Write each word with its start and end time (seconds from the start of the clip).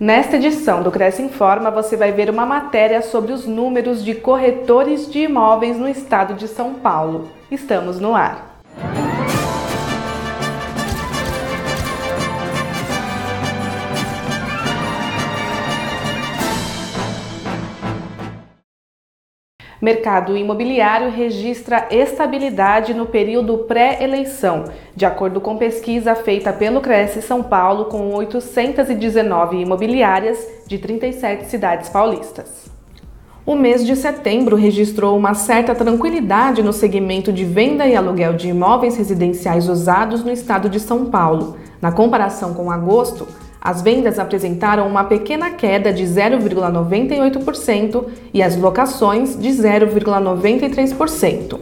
Nesta 0.00 0.36
edição 0.36 0.82
do 0.82 0.90
Cresce 0.90 1.20
Informa, 1.20 1.70
você 1.70 1.94
vai 1.94 2.10
ver 2.10 2.30
uma 2.30 2.46
matéria 2.46 3.02
sobre 3.02 3.34
os 3.34 3.44
números 3.44 4.02
de 4.02 4.14
corretores 4.14 5.12
de 5.12 5.18
imóveis 5.24 5.76
no 5.76 5.86
estado 5.86 6.32
de 6.32 6.48
São 6.48 6.72
Paulo. 6.72 7.28
Estamos 7.50 8.00
no 8.00 8.14
ar. 8.14 8.49
Mercado 19.80 20.36
imobiliário 20.36 21.10
registra 21.10 21.88
estabilidade 21.90 22.92
no 22.92 23.06
período 23.06 23.58
pré-eleição, 23.60 24.64
de 24.94 25.06
acordo 25.06 25.40
com 25.40 25.56
pesquisa 25.56 26.14
feita 26.14 26.52
pelo 26.52 26.82
Cresce 26.82 27.22
São 27.22 27.42
Paulo 27.42 27.86
com 27.86 28.14
819 28.14 29.56
imobiliárias 29.56 30.46
de 30.66 30.76
37 30.76 31.46
cidades 31.46 31.88
paulistas. 31.88 32.70
O 33.46 33.54
mês 33.54 33.86
de 33.86 33.96
setembro 33.96 34.54
registrou 34.54 35.16
uma 35.16 35.32
certa 35.32 35.74
tranquilidade 35.74 36.62
no 36.62 36.74
segmento 36.74 37.32
de 37.32 37.46
venda 37.46 37.86
e 37.86 37.96
aluguel 37.96 38.34
de 38.34 38.48
imóveis 38.48 38.98
residenciais 38.98 39.66
usados 39.66 40.22
no 40.22 40.30
estado 40.30 40.68
de 40.68 40.78
São 40.78 41.06
Paulo. 41.06 41.56
Na 41.80 41.90
comparação 41.90 42.52
com 42.52 42.70
agosto, 42.70 43.26
as 43.60 43.82
vendas 43.82 44.18
apresentaram 44.18 44.88
uma 44.88 45.04
pequena 45.04 45.50
queda 45.50 45.92
de 45.92 46.04
0,98% 46.04 48.06
e 48.32 48.42
as 48.42 48.56
locações 48.56 49.38
de 49.38 49.50
0,93%. 49.50 51.58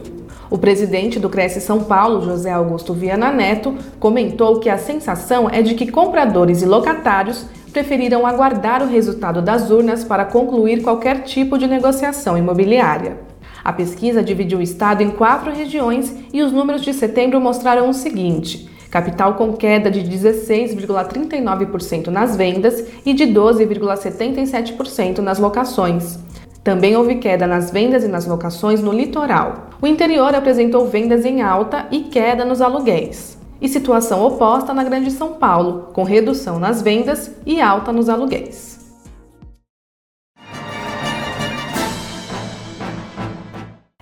O 0.49 0.57
presidente 0.57 1.19
do 1.19 1.29
Cresce 1.29 1.61
São 1.61 1.83
Paulo, 1.83 2.21
José 2.21 2.51
Augusto 2.51 2.93
Viana 2.93 3.31
Neto, 3.31 3.75
comentou 3.99 4.59
que 4.59 4.69
a 4.69 4.77
sensação 4.77 5.49
é 5.49 5.61
de 5.61 5.75
que 5.75 5.91
compradores 5.91 6.61
e 6.61 6.65
locatários 6.65 7.45
preferiram 7.71 8.25
aguardar 8.25 8.81
o 8.81 8.87
resultado 8.87 9.41
das 9.41 9.69
urnas 9.69 10.03
para 10.03 10.25
concluir 10.25 10.81
qualquer 10.81 11.23
tipo 11.23 11.57
de 11.57 11.67
negociação 11.67 12.37
imobiliária. 12.37 13.17
A 13.63 13.73
pesquisa 13.73 14.23
dividiu 14.23 14.59
o 14.59 14.61
estado 14.61 15.03
em 15.03 15.11
quatro 15.11 15.51
regiões 15.51 16.15
e 16.33 16.41
os 16.41 16.51
números 16.51 16.81
de 16.81 16.93
setembro 16.93 17.41
mostraram 17.41 17.89
o 17.89 17.93
seguinte: 17.93 18.68
capital 18.89 19.35
com 19.35 19.53
queda 19.53 19.91
de 19.91 20.01
16,39% 20.01 22.07
nas 22.07 22.35
vendas 22.35 22.83
e 23.05 23.13
de 23.13 23.25
12,77% 23.25 25.19
nas 25.19 25.39
locações. 25.39 26.19
Também 26.63 26.95
houve 26.95 27.15
queda 27.15 27.47
nas 27.47 27.71
vendas 27.71 28.03
e 28.03 28.07
nas 28.07 28.25
locações 28.25 28.81
no 28.81 28.91
litoral. 28.91 29.69
O 29.81 29.87
interior 29.87 30.35
apresentou 30.35 30.87
vendas 30.87 31.25
em 31.25 31.41
alta 31.41 31.87
e 31.91 32.01
queda 32.01 32.45
nos 32.45 32.61
aluguéis. 32.61 33.37
E 33.61 33.67
situação 33.67 34.25
oposta 34.25 34.73
na 34.73 34.83
Grande 34.83 35.11
São 35.11 35.33
Paulo, 35.33 35.89
com 35.93 36.03
redução 36.03 36.59
nas 36.59 36.81
vendas 36.81 37.31
e 37.45 37.59
alta 37.59 37.91
nos 37.91 38.07
aluguéis. 38.07 38.78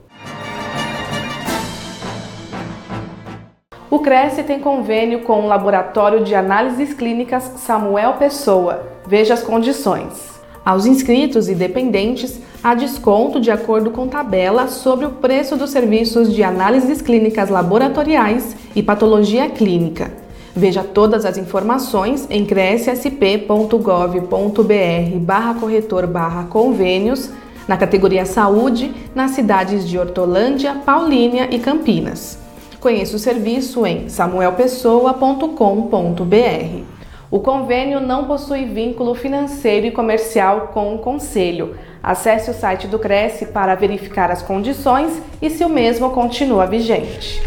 O 3.87 3.99
Cresce 3.99 4.41
tem 4.41 4.59
convênio 4.59 5.21
com 5.21 5.41
o 5.41 5.47
Laboratório 5.47 6.23
de 6.23 6.33
Análises 6.33 6.95
Clínicas 6.95 7.43
Samuel 7.57 8.13
Pessoa. 8.13 8.87
Veja 9.05 9.35
as 9.35 9.43
condições. 9.43 10.40
Aos 10.63 10.85
inscritos 10.85 11.49
e 11.49 11.55
dependentes, 11.55 12.39
há 12.63 12.75
desconto 12.75 13.39
de 13.39 13.49
acordo 13.49 13.89
com 13.89 14.07
tabela 14.07 14.67
sobre 14.67 15.07
o 15.07 15.11
preço 15.11 15.55
dos 15.55 15.71
serviços 15.71 16.31
de 16.33 16.43
análises 16.43 17.01
clínicas 17.01 17.49
laboratoriais 17.49 18.55
e 18.75 18.83
patologia 18.83 19.49
clínica. 19.49 20.11
Veja 20.55 20.83
todas 20.83 21.25
as 21.25 21.37
informações 21.37 22.27
em 22.29 22.45
crescsp.gov.br 22.45 25.19
barra 25.19 25.55
corretor 25.55 26.05
barra 26.05 26.43
convênios 26.43 27.31
na 27.67 27.77
categoria 27.77 28.25
Saúde 28.25 28.91
nas 29.15 29.31
cidades 29.31 29.87
de 29.87 29.97
Hortolândia, 29.97 30.75
Paulínia 30.85 31.47
e 31.49 31.57
Campinas. 31.57 32.37
Conheça 32.79 33.15
o 33.15 33.19
serviço 33.19 33.83
em 33.85 34.09
samuelpessoa.com.br. 34.09 36.90
O 37.31 37.39
convênio 37.39 38.01
não 38.01 38.27
possui 38.27 38.65
vínculo 38.65 39.15
financeiro 39.15 39.87
e 39.87 39.91
comercial 39.91 40.67
com 40.73 40.93
o 40.93 40.99
Conselho. 40.99 41.77
Acesse 42.03 42.51
o 42.51 42.53
site 42.53 42.89
do 42.89 42.99
Cresce 42.99 43.45
para 43.45 43.73
verificar 43.73 44.29
as 44.29 44.41
condições 44.41 45.21
e 45.41 45.49
se 45.49 45.63
o 45.63 45.69
mesmo 45.69 46.09
continua 46.09 46.67
vigente. 46.67 47.41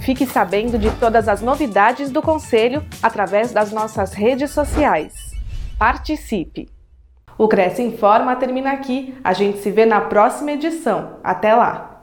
Fique 0.00 0.24
sabendo 0.24 0.78
de 0.78 0.90
todas 0.92 1.28
as 1.28 1.42
novidades 1.42 2.10
do 2.10 2.22
Conselho 2.22 2.82
através 3.02 3.52
das 3.52 3.70
nossas 3.70 4.14
redes 4.14 4.50
sociais. 4.50 5.12
Participe! 5.78 6.70
O 7.36 7.46
Cresce 7.46 7.82
Informa 7.82 8.34
termina 8.34 8.72
aqui. 8.72 9.14
A 9.22 9.34
gente 9.34 9.58
se 9.58 9.70
vê 9.70 9.84
na 9.84 10.00
próxima 10.00 10.52
edição. 10.52 11.18
Até 11.22 11.54
lá! 11.54 11.97